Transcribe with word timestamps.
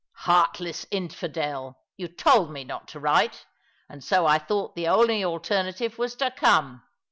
"Heartless 0.21 0.87
infidel, 0.89 1.77
you 1.95 2.07
told 2.07 2.49
me 2.49 2.63
not 2.63 2.87
to 2.87 2.99
write; 2.99 3.45
and 3.87 4.03
so 4.03 4.25
I 4.25 4.39
thought 4.39 4.73
the 4.75 4.87
only 4.87 5.23
alternative 5.23 5.99
was 5.99 6.15
to 6.15 6.31
come. 6.31 6.81